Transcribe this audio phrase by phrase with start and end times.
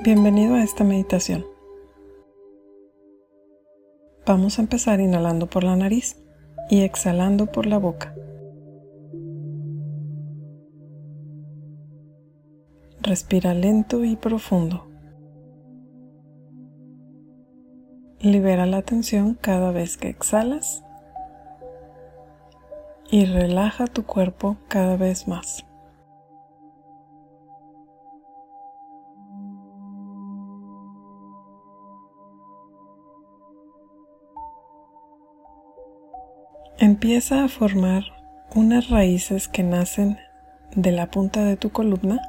[0.00, 1.44] Bienvenido a esta meditación.
[4.24, 6.16] Vamos a empezar inhalando por la nariz
[6.70, 8.14] y exhalando por la boca.
[13.02, 14.86] Respira lento y profundo.
[18.20, 20.84] Libera la tensión cada vez que exhalas
[23.10, 25.67] y relaja tu cuerpo cada vez más.
[36.80, 38.04] Empieza a formar
[38.54, 40.16] unas raíces que nacen
[40.76, 42.20] de la punta de tu columna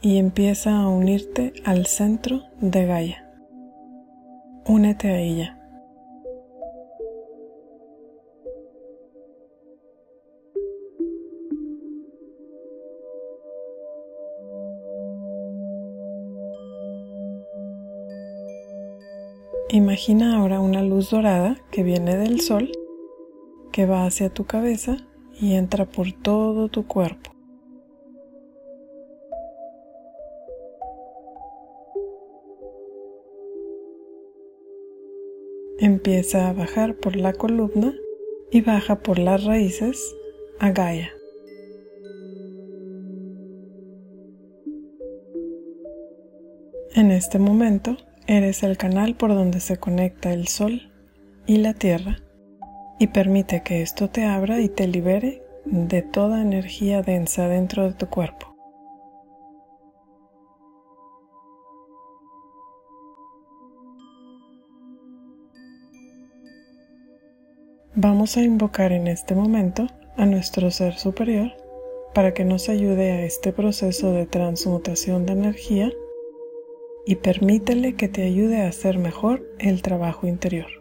[0.00, 3.28] y empieza a unirte al centro de Gaia.
[4.66, 5.58] Únete a ella.
[19.70, 22.70] Imagina ahora una luz dorada que viene del sol
[23.74, 24.98] que va hacia tu cabeza
[25.40, 27.32] y entra por todo tu cuerpo.
[35.80, 37.92] Empieza a bajar por la columna
[38.52, 40.14] y baja por las raíces
[40.60, 41.10] a Gaia.
[46.94, 47.96] En este momento
[48.28, 50.92] eres el canal por donde se conecta el Sol
[51.44, 52.23] y la Tierra
[52.98, 57.94] y permite que esto te abra y te libere de toda energía densa dentro de
[57.94, 58.54] tu cuerpo.
[67.96, 71.52] Vamos a invocar en este momento a nuestro ser superior
[72.12, 75.92] para que nos ayude a este proceso de transmutación de energía
[77.06, 80.73] y permítele que te ayude a hacer mejor el trabajo interior.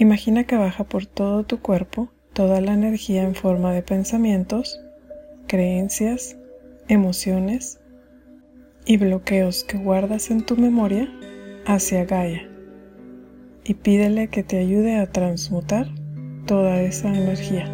[0.00, 4.80] Imagina que baja por todo tu cuerpo toda la energía en forma de pensamientos,
[5.46, 6.38] creencias,
[6.88, 7.78] emociones
[8.86, 11.06] y bloqueos que guardas en tu memoria
[11.66, 12.48] hacia Gaia
[13.62, 15.88] y pídele que te ayude a transmutar
[16.46, 17.66] toda esa energía.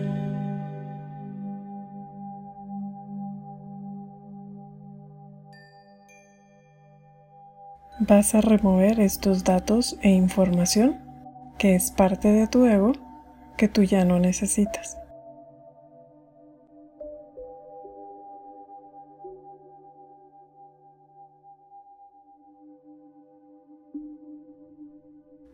[8.00, 11.05] Vas a remover estos datos e información
[11.58, 12.92] que es parte de tu ego
[13.56, 14.98] que tú ya no necesitas.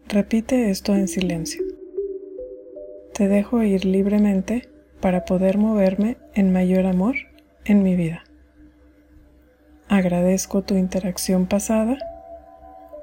[0.09, 1.63] Repite esto en silencio.
[3.15, 4.69] Te dejo ir libremente
[5.01, 7.15] para poder moverme en mayor amor
[7.65, 8.23] en mi vida.
[9.89, 11.97] Agradezco tu interacción pasada.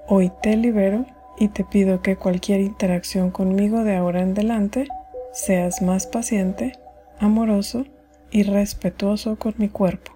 [0.08, 1.06] Hoy te libero
[1.40, 4.88] y te pido que cualquier interacción conmigo de ahora en adelante
[5.32, 6.74] seas más paciente,
[7.18, 7.86] amoroso
[8.30, 10.12] y respetuoso con mi cuerpo.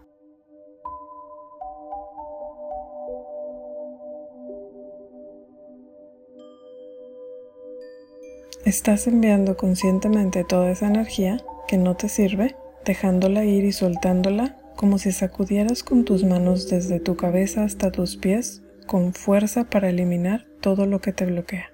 [8.65, 12.55] Estás enviando conscientemente toda esa energía que no te sirve,
[12.85, 18.17] dejándola ir y soltándola como si sacudieras con tus manos desde tu cabeza hasta tus
[18.17, 21.73] pies con fuerza para eliminar todo lo que te bloquea.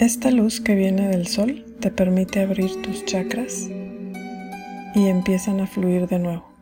[0.00, 3.68] Esta luz que viene del sol te permite abrir tus chakras
[4.94, 6.53] y empiezan a fluir de nuevo.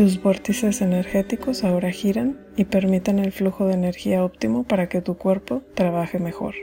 [0.00, 5.18] Tus vórtices energéticos ahora giran y permiten el flujo de energía óptimo para que tu
[5.18, 6.54] cuerpo trabaje mejor.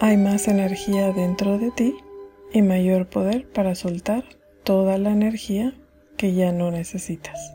[0.00, 1.94] Hay más energía dentro de ti
[2.52, 4.24] y mayor poder para soltar
[4.64, 5.72] toda la energía
[6.18, 7.54] que ya no necesitas.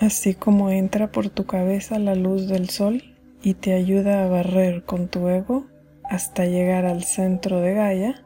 [0.00, 3.04] Así como entra por tu cabeza la luz del sol
[3.42, 5.66] y te ayuda a barrer con tu ego
[6.04, 8.24] hasta llegar al centro de Gaia,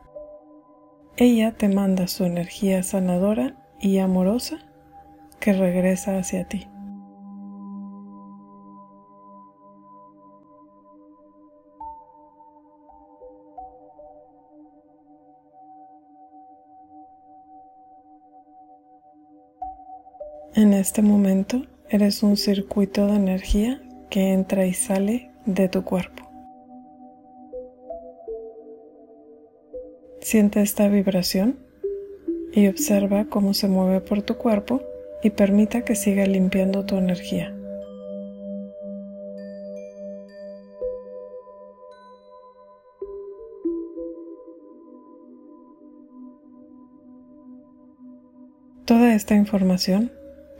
[1.16, 4.58] ella te manda su energía sanadora y amorosa
[5.40, 6.68] que regresa hacia ti.
[20.54, 23.80] En este momento eres un circuito de energía
[24.12, 26.28] que entra y sale de tu cuerpo.
[30.20, 31.58] Siente esta vibración
[32.52, 34.82] y observa cómo se mueve por tu cuerpo
[35.22, 37.56] y permita que siga limpiando tu energía.
[48.84, 50.12] Toda esta información,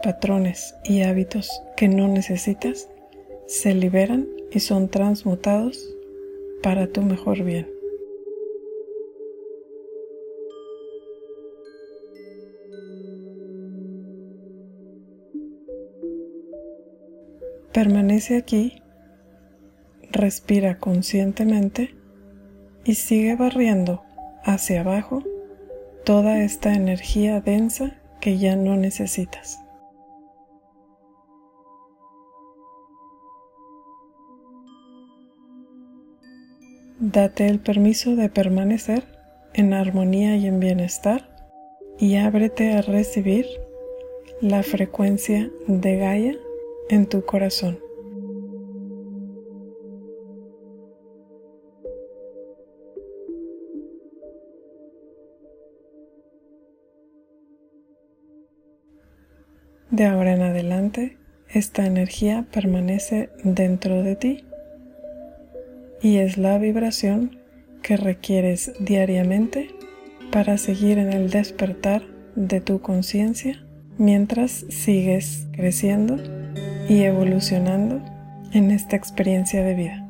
[0.02, 2.88] patrones y hábitos que no necesitas
[3.46, 5.94] se liberan y son transmutados
[6.62, 7.68] para tu mejor bien.
[17.72, 18.82] Permanece aquí,
[20.10, 21.94] respira conscientemente
[22.84, 24.02] y sigue barriendo
[24.44, 25.22] hacia abajo
[26.04, 29.61] toda esta energía densa que ya no necesitas.
[37.00, 39.04] Date el permiso de permanecer
[39.54, 41.28] en armonía y en bienestar
[41.98, 43.46] y ábrete a recibir
[44.40, 46.36] la frecuencia de Gaia
[46.88, 47.78] en tu corazón.
[59.90, 61.18] De ahora en adelante,
[61.48, 64.44] esta energía permanece dentro de ti
[66.02, 67.38] y es la vibración
[67.82, 69.70] que requieres diariamente
[70.30, 72.02] para seguir en el despertar
[72.34, 73.64] de tu conciencia
[73.98, 76.16] mientras sigues creciendo
[76.88, 78.02] y evolucionando
[78.52, 80.08] en esta experiencia de vida.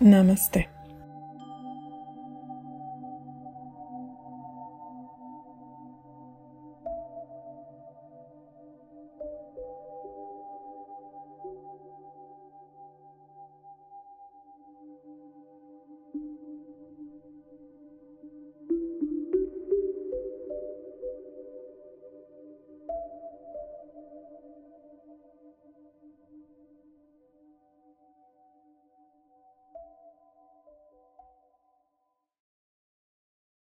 [0.00, 0.75] Namaste.